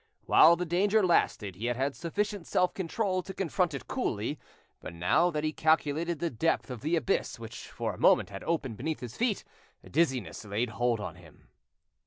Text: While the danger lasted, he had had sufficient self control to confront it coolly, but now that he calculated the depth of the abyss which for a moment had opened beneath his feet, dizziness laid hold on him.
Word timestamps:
While 0.25 0.55
the 0.55 0.65
danger 0.65 1.05
lasted, 1.05 1.55
he 1.57 1.67
had 1.67 1.75
had 1.75 1.95
sufficient 1.95 2.47
self 2.47 2.73
control 2.73 3.21
to 3.21 3.35
confront 3.35 3.75
it 3.75 3.87
coolly, 3.87 4.39
but 4.79 4.95
now 4.95 5.29
that 5.29 5.43
he 5.43 5.53
calculated 5.53 6.17
the 6.17 6.31
depth 6.31 6.71
of 6.71 6.81
the 6.81 6.95
abyss 6.95 7.37
which 7.37 7.69
for 7.69 7.93
a 7.93 7.99
moment 7.99 8.31
had 8.31 8.43
opened 8.45 8.77
beneath 8.77 9.01
his 9.01 9.15
feet, 9.15 9.43
dizziness 9.87 10.43
laid 10.43 10.71
hold 10.71 10.99
on 10.99 11.17
him. 11.17 11.49